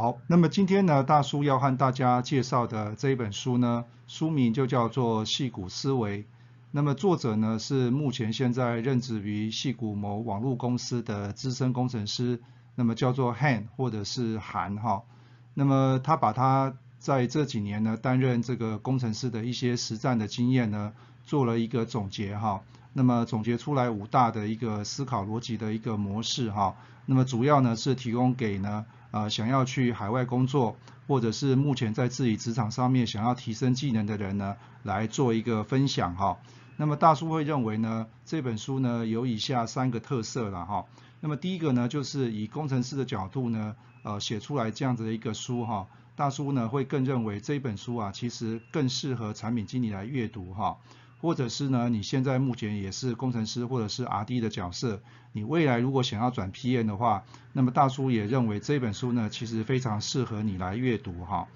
[0.00, 6.22] 好，那么今天呢，大叔要和大家介绍的这一本书呢，书名就叫做《戏骨思维》。
[6.70, 12.40] 那么作者呢是目前现在任职于戏骨某网络公司的资深工程师，
[12.76, 15.02] 那么叫做 Han 或者是韩哈。
[15.54, 20.92] 那么他把他在这几年呢担任这个工程师的一些实战的经验呢，
[21.24, 22.62] 做了一个总结哈。
[22.92, 26.76] 那么总结出来五大的一个思考逻辑的一个模式哈。
[27.06, 28.86] 那么主要呢是提供给呢。
[29.10, 36.36] 呃，想要去海外工作，或者是目前在自己职场上面想要提升技能的人呢，来做一个分享哈。
[36.76, 40.84] 那么大叔会认为呢，这本书呢有以下三个特色了哈。
[41.20, 45.86] 那么第一个呢，就是以工程师的角度呢，呃，写出来这样子的一个书哈。
[46.14, 50.76] 大叔呢会更认为这本书啊，其实更适合产品经理来阅读哈。
[51.20, 55.02] 或者是呢，你现在目前也是工程师或者是 R&D 的角色，
[55.32, 61.48] 你未来如果想要转 PM 的话，那么大叔也认为这本书呢，其实非常适合你来阅读哈。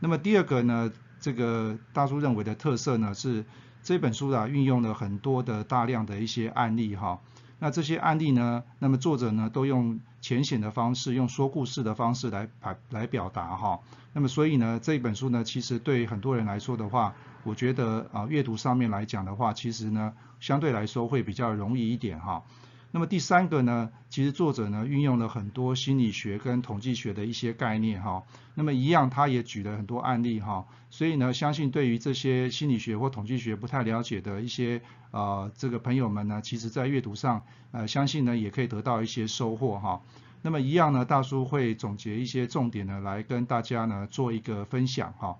[0.00, 3.44] 那么第二个呢，这个大叔认为的特色呢，是
[3.82, 7.20] 这本书啊运用了很多的大量的一些案例哈。
[7.64, 13.80] 那这些案例呢，那么作者呢都用浅显的方式，用说故事的方式来来来表达哈。
[14.12, 22.42] 那么所以呢，这一本书呢，其实对很多人来说的话，我觉得啊，阅读上面来讲的话，其实呢，相对来说会比较容易一点哈。
[22.94, 28.22] 那么第三个呢，其实作者呢运用了很多心理学跟统计学的一些概念哈。
[28.54, 30.68] 那么一样，他也举了很多案例哈。
[30.90, 40.00] 所以呢，相信对于这些心理学或统计学不太了解的一些呃这个朋友们呢，其实在阅读上呃相信呢也可以得到一些收获哈。
[40.42, 45.36] 那么一样呢，大叔会总结一些重点呢来跟大家呢做一个分享哈。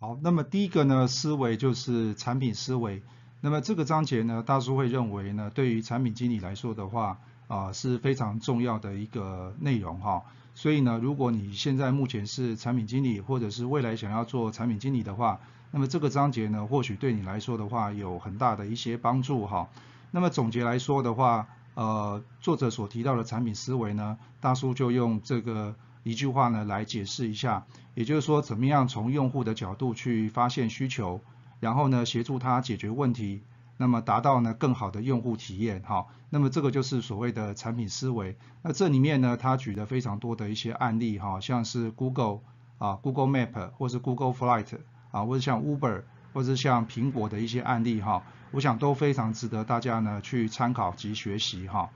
[0.00, 3.02] 好，那么第一个呢，思维就是产品思维。
[3.42, 7.18] 那么这个章节呢，大叔会认为呢，对于产品经理来说的话，
[7.48, 10.22] 啊是非常重要的一个内容哈。
[10.54, 15.40] 所以呢，如果你现在目前是产品经理，或者是未来想要做产品经理的话，
[15.70, 19.68] 那么这个章节呢，或许对你来说的话，有很大的一些帮助哈。
[20.10, 25.74] 那么总结来说的话，呃，作者所提到的产品思维呢，大叔就用这个。
[26.02, 31.20] 一句话呢来解释一下，也就是说怎么样从用户的角度去发现需求，
[31.60, 33.42] 然后呢协助他解决问题，
[33.76, 38.36] 那么达到呢更好的用户体验，哈，那么这个就是所谓的产品思维。
[38.62, 42.40] 那这里面呢他举了非常多的一些案例，哈，像是 Google
[42.78, 44.78] 啊 Google Map 或是 Google Flight
[45.10, 51.90] 啊，或者像 Uber 或者像苹果的一些案例，哈，我想都非常值得大家呢去参考及学习，哈。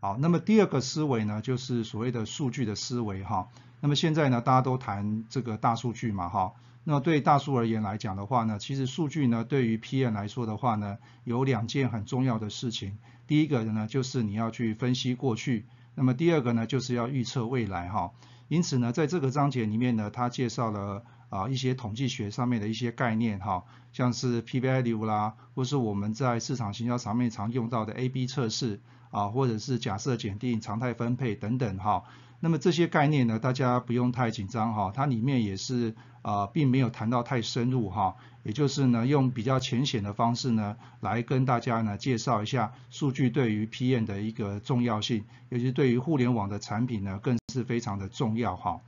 [0.00, 3.48] 好，那么第二个思维呢，就是所谓的数据的思维哈。
[3.80, 6.52] 那么现在呢，大家都谈这个大数据嘛哈。
[6.84, 12.96] 那对大数而言来讲的话呢，其实数据呢，对于 p n 来说的话呢，有两件很重要的事情。
[13.26, 18.12] 第一个呢，就是你要去分析过去；那么第二个呢，就是要预测未来哈。
[18.48, 28.80] 因此呢，在这个章节里面呢，他介绍了啊一些统计学上面的一些概念哈，像是 P value 啦，或是我们在市场行销上面常用到的 A/B 测试。
[29.10, 32.04] 啊，或者是假设检定、常态分配等等哈，
[32.40, 48.78] 那么这些概念呢，大家不用太紧张哈，它里面也是啊，并没有谈到太深入哈，也就是呢，用比较浅显的方式呢，来跟大家呢介绍一下数据对于 PM 的一个重要性，尤其对于互联网的产品呢，更是非常的重要哈。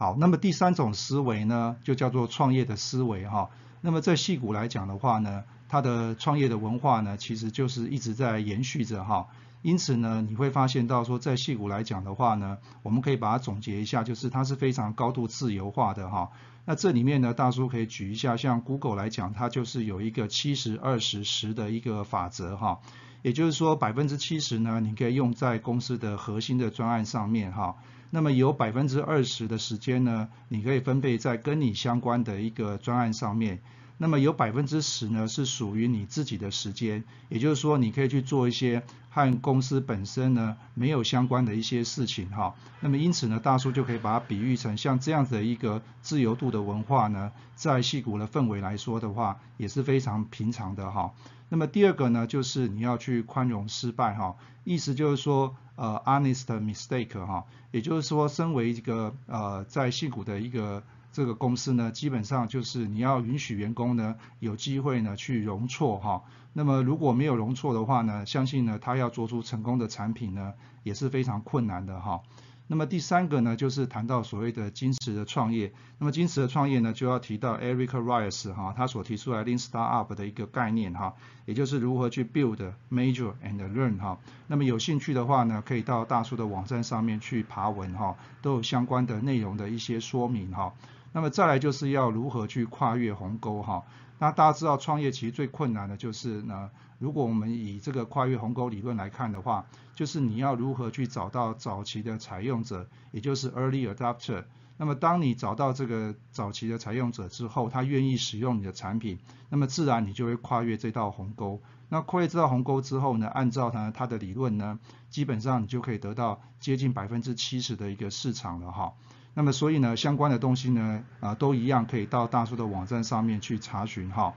[0.00, 3.50] 好，那么第三种思维呢，就叫做创业的思维哈。
[3.80, 9.26] 那么在戏骨来讲的话呢，它的创业的文化呢，其实就是一直在延续着哈。
[9.60, 16.30] 因此呢，你会发现到说，在戏骨来讲的话呢，我们可以把它总结一下，就是它是非常高度自由化的哈。
[16.64, 22.78] 那这里面呢，大叔可以举一下，像 Google 来讲，它就是有一个七十二十十的一个法则哈。
[23.22, 27.74] 也就是说，百分之七十呢，你可以用在公司的核心的专案上面哈。
[28.10, 33.60] 那么有百分之二十的时间呢，你可以分配在跟你相关的一个专案上面。
[34.00, 42.54] 那么有百分之十呢是属于你自己的时间，也就是说你可以去做一些和公司本身呢没有相关的一些事情哈。
[42.78, 51.12] 那么因此呢，大叔就可以把它比喻成像这样子的一个自由度的文化呢，在戏骨的氛围来说的话，也是非常平常的哈。
[51.48, 60.84] 那么第二个呢，就是你要去宽容失败哈，意思就是说呃 honest mistake 哈，也就是说身为一个呃在戏骨的一个。
[61.18, 66.22] 这个公司呢，基本上就是你要允许员工呢有机会呢去容错哈。
[66.52, 70.54] 那么如果没有容错的话呢，相信呢他要做出成功的产品呢
[70.84, 72.20] 也是非常困难的哈。
[72.68, 75.72] 那么第三个呢，就是谈到所谓的金石的创业。
[75.98, 81.14] 那么金石的创业呢，就要提到 Eric Rice 哈，他所提出来 Lean Startup 的一个概念哈，
[81.46, 84.20] 也就是如何去 build、measure and learn 哈。
[84.46, 90.74] 那么有兴趣的话呢，可以到大叔的网站上面去爬文哈，都有相关的内容的一些说明哈。
[91.12, 93.84] 那么再来就是要如何去跨越鸿沟哈？
[94.18, 104.44] 那大家知道创业其实最困难的就是呢，如果我们以这个跨越鸿沟理论来看的话，就是你要如何去找到早期的采用者，也就是 early adopter。
[104.76, 109.18] 那么当你找到这个早期的采用者之后，他愿意使用你的产品，
[109.50, 111.60] 那么自然你就会跨越这道鸿沟。
[111.88, 114.78] 那跨越这道鸿沟之后呢，按照他他的理论呢，
[115.10, 118.92] 基本上你就可以得到接近百分之七十的一个市场了哈。
[119.38, 124.34] 那么所以呢，相关的东西呢，啊都一样可以到大叔的网站上面去查询哈。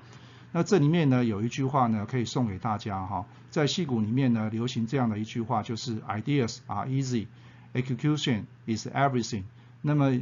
[0.52, 7.26] 那这里面呢有一句话呢可以送给大家哈，在戏骨里面呢流行这样的一句话，就是 Ideas are easy,
[7.74, 9.46] execution is everything。
[9.82, 10.20] 那么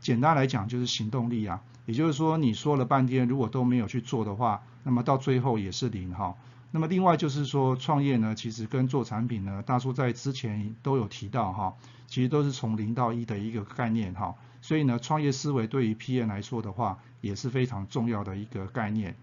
[0.00, 6.34] 简单来讲就是行动力啊，也就是说你说了半天，如果都没有去做的话，那么到最后也是零哈。
[6.76, 11.74] 那么另外就是说创业呢，其实跟做产品呢，大叔在之前都有提到哈。
[12.06, 19.16] 其实都是从零到一的一个概念哈，所以呢，创业思维对于 PM 来说的话，也是非常重要的一个概念。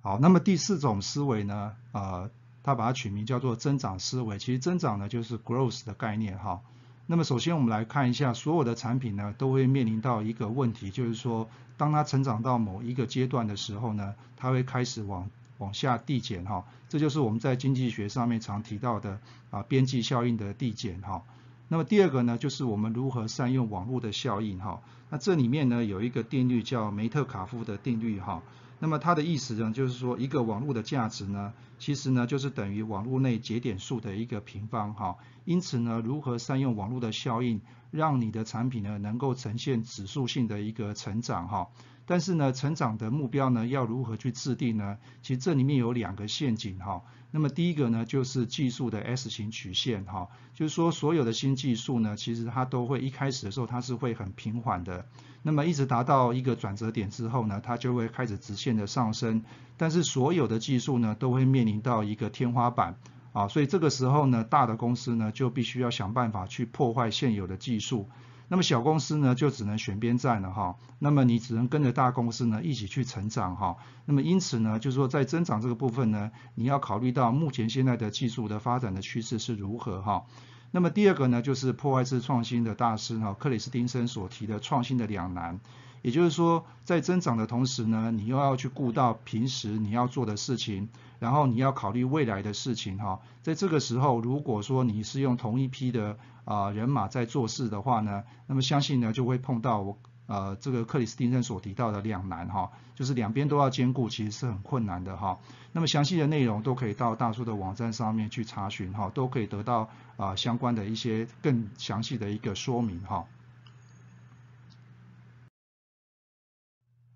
[0.00, 2.30] 好，那么第四种思维呢，呃，
[2.62, 4.38] 他把它取名叫做增长思维。
[4.38, 6.62] 其实增长呢，就是 growth 的概念哈。
[7.10, 21.22] 那么首先我们来看一下，所有的产品呢，都会面临到一个问题，就是说，当它成长到某一个阶段的时候呢，它会开始往往下递减哈，这就是我们在经济学上面常提到的啊边际效应的递减哈。
[21.68, 24.82] 那么第二个呢，就是我们如何善用网络的效应哈。
[25.08, 28.42] 那这里面呢有一个定律叫梅特卡夫的定律哈。
[28.80, 35.16] 那么它的意思呢，就是说一个网络的价值呢，其实呢就是等于网络内节点数的一个平方哈。
[35.48, 41.68] 因此呢，如何善用网络的效应，让你的产品呢能够呈现指数性的一个成长哈。
[42.04, 44.98] 但是呢，成长的目标呢，要如何去制定呢？
[45.22, 47.02] 其实这里面有两个陷阱哈。
[47.30, 55.06] 那么第一个呢，就是技术的 S 型曲线哈，就是说所有的新技术呢，其实它都会一开始的时候它是会很平缓的，
[55.42, 59.42] 那么一直达到一个转折点之后呢，它就会开始直线的上升。
[59.78, 62.98] 但是所有的技术呢，都会面临到一个天花板
[63.32, 68.08] 啊，所以这个时候呢，大的公司呢，就必须要想办法去破坏现有的技术。
[68.50, 70.76] 那么小公司呢，就只能选边站了哈。
[70.98, 73.76] 那么你只能跟着大公司呢一起去成长哈。
[74.06, 80.24] 那么因此呢，就是说在增长这个部分呢，你要考虑到目前现在的技术的发展的趋势是如何哈。
[80.70, 85.60] 那么第二个呢，就是破坏式创新的大师哈克里斯汀森所提的创新的两难。
[86.02, 93.20] 也就是说，在增长的同时呢，你又要去顾到平时你要做的事情，然后你要考虑未来的事情哈。
[93.42, 105.38] 在这个时候，如果说你是用同一批的啊人马在做事的话呢，那么相信呢就会碰到我呃这个克里斯汀森所提到的两难哈，就是两边都要兼顾，其实是很困难的哈。
[105.72, 113.26] 那么详细的内容都可以到大叔的网站上面去查询哈，都可以得到啊相关的一些更详细的一个说明哈。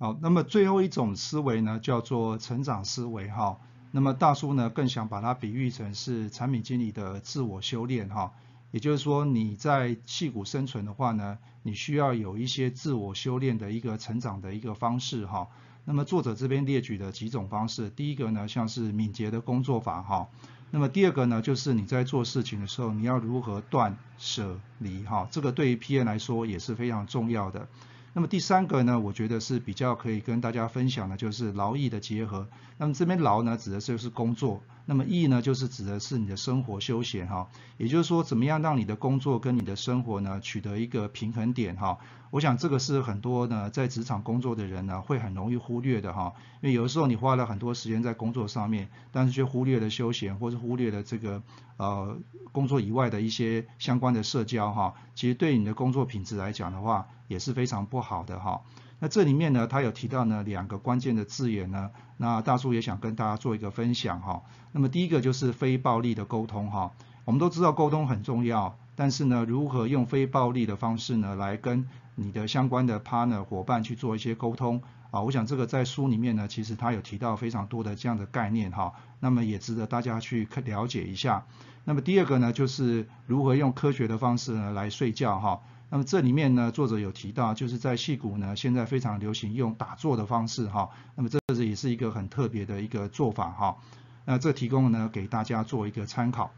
[0.02, 3.56] 好，那么最后一种思维呢，叫做成长思维哈。
[3.92, 8.32] 那么大叔呢，更想把它比喻成是产品经理的自我修炼哈。
[8.72, 15.46] 也就是说，你在戏股生存的话呢，你需要有一些自我修炼的一个成长的一个方式哈。
[15.84, 20.28] 那么作者这边列举的几种方式，第一个呢，像是敏捷的工作法哈。
[20.72, 25.28] 那么第二个呢，就是你在做事情的时候，你要如何断舍离哈。
[25.30, 27.68] 这个对于 PM 来说也是非常重要的。
[28.14, 32.46] 那么第三个呢，我觉得是比较可以跟大家分享的，就是劳逸的结合。
[32.76, 37.48] 那么这边劳呢，指的就是工作；那么逸呢，就是指的是你的生活休闲哈。
[37.76, 41.98] 也就是说，怎么样让你的工作跟你的生活呢，取得一个平衡点哈。
[42.30, 51.42] 我想这个是很多呢在职场工作的人呢会很容易忽略的哈，因为有的时候你花了很多时间在工作上面，但是却忽略了休闲，或是忽略了这个
[51.76, 52.16] 呃
[52.50, 58.62] 工作以外的一些相关的社交哈，其实对你的工作品质来讲的话，也是非常不好的哈。
[59.02, 64.40] 那这里面呢，他有提到呢两个关键的字眼呢，那大叔也想跟大家做一个分享哈。
[64.70, 66.92] 那么第一个就是非暴力的沟通哈。
[67.24, 74.80] 我们都知道沟通很重要，但是呢，如何用非暴力的方式呢，来跟你的相关的 partner 伙伴去做一些沟通
[75.12, 75.20] 啊？
[75.20, 78.94] 我想这个在书里面呢，其实他有提到非常多的这样的概念哈。
[79.20, 81.46] 那么也值得大家去了解一下。
[81.84, 85.62] 那么第二个呢，就是如何用科学的方式呢来睡觉哈。
[85.90, 90.90] 那么这里面呢，作者有提到，就是在戏骨呢，现在非常流行用打坐的方式哈。
[91.14, 93.76] 那么这是也是一个很特别的一个做法哈。
[94.24, 96.50] 那这提供呢给大家做一个参考。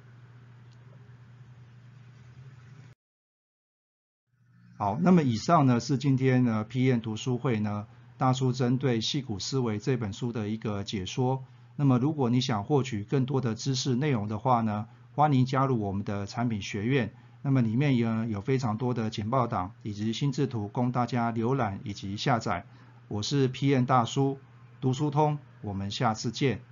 [4.77, 11.45] 好，那么以上呢是今天呢 P N 读书会呢大叔针对戏骨思维这本书的一个解说。
[11.77, 17.13] 那么如果你想获取更多的知识内容的话呢，欢迎加入我们的产品学院。
[17.43, 22.65] 那么里面有有非常多的简报档以及心智图供大家浏览以及下载。
[23.09, 24.39] 我是 PN 大叔，
[24.81, 26.63] 读书通，我们下次见。